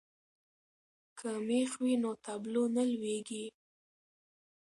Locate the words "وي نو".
1.83-2.11